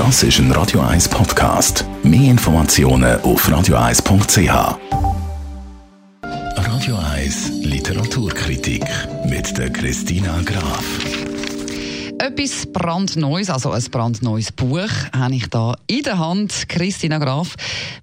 [0.00, 1.84] Das ist ein Radio 1 Podcast.
[2.02, 4.78] Mehr Informationen auf radio1.ch.
[6.56, 8.82] Radio 1 Literaturkritik
[9.26, 10.84] mit der Christina Graf.
[12.18, 16.70] Etwas brandneues, also ein brandneues Buch, habe ich da in der Hand.
[16.70, 17.56] Christina Graf,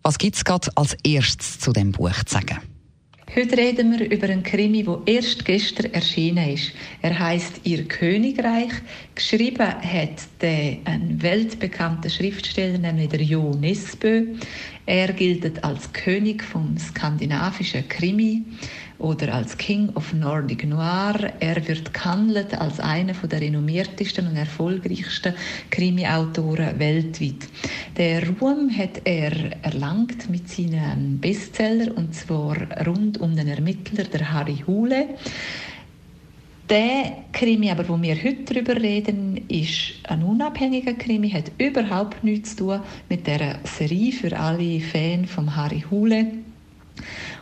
[0.03, 2.76] was gibt es gerade als erstes zu dem Buch zu sagen?
[3.37, 6.71] Heute reden wir über einen Krimi, der erst gestern erschienen ist.
[7.03, 8.71] Er heißt Ihr Königreich.
[9.13, 14.25] Geschrieben hat der ein weltbekannter Schriftsteller, nämlich der Jo Nesbø.
[14.87, 18.45] Er gilt als König vom skandinavischen Krimi
[18.99, 21.33] oder als King of Nordic Noir.
[21.41, 25.33] Er wird gehandelt als einer der renommiertesten und erfolgreichsten
[25.71, 27.49] Krimi-Autoren weltweit.
[27.97, 32.55] Der Ruhm hat er erlangt mit seinem Bestseller und zwar
[32.87, 35.09] rund um den Ermittler der Harry Hule.
[36.69, 42.57] Der Krimi, aber wo wir heute darüber reden, ist ein unabhängiger Krimi, hat überhaupt nichts
[42.57, 46.27] zu tun mit der Serie für alle Fans von Harry Hule.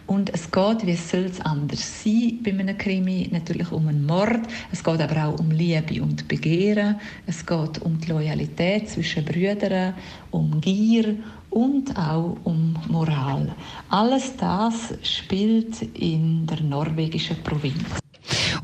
[0.06, 4.42] Und es geht, wie soll es anders sein bei einem Krimi, natürlich um einen Mord.
[4.72, 7.00] Es geht aber auch um Liebe und Begehren.
[7.26, 9.96] Es geht um die Loyalität zwischen Brüdern,
[10.30, 11.16] um Gier
[11.50, 13.56] und auch um Moral.
[13.90, 18.05] Alles das spielt in der norwegischen Provinz.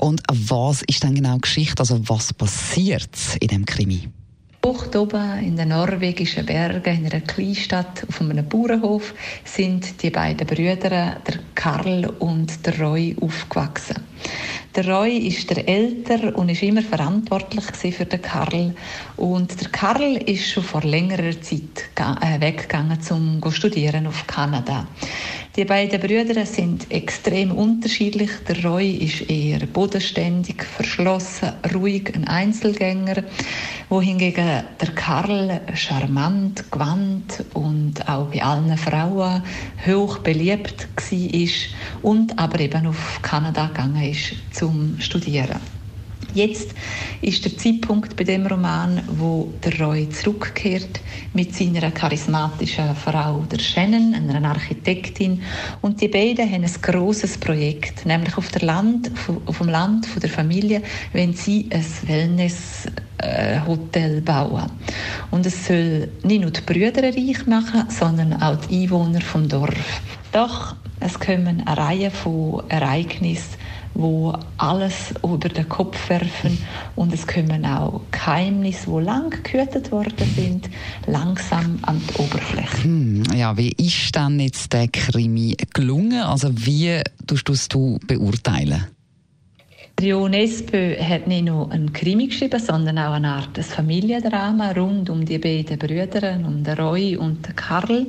[0.02, 1.80] Und was ist dann genau Geschichte?
[1.82, 4.10] Also was passiert in dem Krimi?
[4.60, 10.48] Bucht oben in den norwegischen Bergen, in einer Kleinstadt auf einem Bauernhof, sind die beiden
[10.48, 13.98] Brüder, der Karl und der Roy, aufgewachsen.
[14.76, 17.66] Der Roy ist der Älter und ist immer verantwortlich
[17.96, 18.74] für den Karl.
[19.18, 24.88] Und der Karl ist schon vor längerer Zeit äh, weggegangen zum studieren auf Kanada.
[25.58, 28.30] Die beiden Brüder sind extrem unterschiedlich.
[28.48, 33.24] Der Roy ist eher bodenständig, verschlossen, ruhig, ein Einzelgänger,
[33.90, 39.44] wohingegen der Karl charmant, gewandt und auch bei allen Frauen
[39.86, 41.50] hoch beliebt war
[42.02, 45.81] und aber eben auf Kanada gegangen ist zum Studieren.
[46.34, 46.74] Jetzt
[47.22, 51.02] ist der Zeitpunkt bei dem Roman, wo der Roy zurückkehrt
[51.34, 55.42] mit seiner charismatischen Frau, der Shannon, einer Architektin,
[55.82, 59.12] und die beiden haben ein großes Projekt, nämlich auf, der Land,
[59.46, 60.82] auf dem Land von der Familie,
[61.12, 62.88] wenn sie ein Wellness
[63.68, 64.72] Hotel bauen.
[65.30, 70.02] Und es soll nicht nur die Brüder reich machen, sondern auch die Einwohner vom Dorf.
[70.32, 73.61] Doch es kommen eine Reihe von Ereignissen,
[73.94, 76.58] wo alles über den Kopf werfen
[76.96, 80.70] und es kommen auch Geheimnisse, die lang gehütet worden sind,
[81.08, 82.84] langsam an die Oberfläche.
[82.84, 86.22] Hm, ja, wie ist dann jetzt der Krimi gelungen?
[86.22, 87.68] Also wie tust du es
[88.08, 88.88] beurteilen?
[90.00, 95.26] Jo Nesbø hat nicht nur einen Krimi geschrieben, sondern auch eine Art Familiendrama rund um
[95.26, 98.08] die beiden Brüder, um den Roy und den Karl.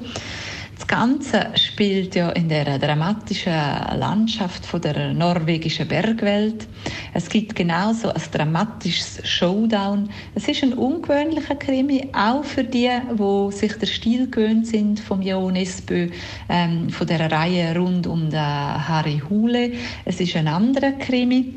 [0.83, 6.67] Das Ganze spielt ja in der dramatischen Landschaft von der norwegischen Bergwelt.
[7.15, 10.11] Es gibt genauso ein dramatisches Showdown.
[10.35, 15.23] Es ist ein ungewöhnlicher Krimi, auch für die, wo sich der Stil gewöhnt sind vom
[15.23, 16.09] Jo Nesbø,
[16.49, 19.75] ähm, von der Reihe rund um den Harry Hule.
[20.05, 21.55] Es ist ein anderer Krimi.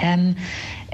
[0.00, 0.36] Ähm,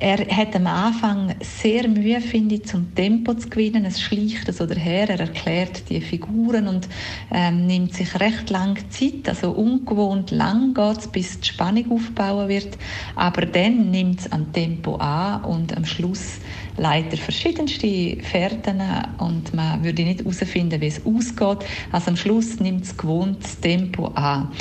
[0.01, 3.85] er hat am Anfang sehr Mühe, finde ich, zum Tempo zu gewinnen.
[3.85, 5.11] Es schleicht so daher.
[5.11, 6.89] Er erklärt die Figuren und
[7.33, 9.29] ähm, nimmt sich recht lang Zeit.
[9.29, 12.79] Also ungewohnt lang geht es, bis die Spannung aufgebaut wird.
[13.17, 16.39] Aber dann nimmt es an Tempo an und am Schluss
[16.77, 18.81] leider verschiedenste Fährten
[19.19, 21.67] und man würde nicht herausfinden, wie es ausgeht.
[21.91, 24.53] Also am Schluss nimmt es gewohntes Tempo an.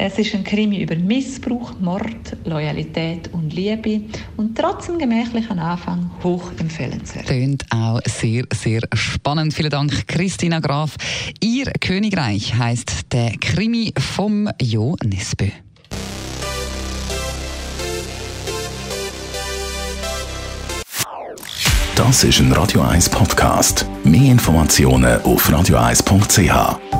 [0.00, 4.02] Es ist ein Krimi über Missbrauch, Mord, Loyalität und Liebe
[4.36, 7.26] und trotz einem gemächlichen Anfang hoch empfehlenswert.
[7.26, 9.54] Tönt auch sehr, sehr spannend.
[9.54, 10.96] Vielen Dank, Christina Graf.
[11.40, 15.48] Ihr Königreich heißt der Krimi vom Jo Nesbø.
[21.94, 23.86] Das ist ein Radio 1 Podcast.
[24.04, 26.97] Mehr Informationen auf radio1.ch.